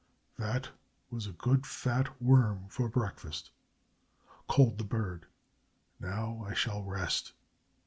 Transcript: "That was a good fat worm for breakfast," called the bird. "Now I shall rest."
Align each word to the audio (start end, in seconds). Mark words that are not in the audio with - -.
"That 0.39 0.69
was 1.11 1.27
a 1.27 1.31
good 1.31 1.67
fat 1.67 2.19
worm 2.19 2.65
for 2.69 2.89
breakfast," 2.89 3.51
called 4.47 4.79
the 4.79 4.83
bird. 4.83 5.27
"Now 5.99 6.43
I 6.49 6.55
shall 6.55 6.81
rest." 6.81 7.33